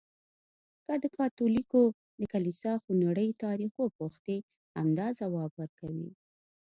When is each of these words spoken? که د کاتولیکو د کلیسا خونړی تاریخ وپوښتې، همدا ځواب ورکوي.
که 0.85 0.93
د 1.03 1.05
کاتولیکو 1.17 1.81
د 2.19 2.21
کلیسا 2.33 2.73
خونړی 2.83 3.29
تاریخ 3.43 3.71
وپوښتې، 3.77 4.37
همدا 4.79 5.07
ځواب 5.19 5.51
ورکوي. 5.61 6.09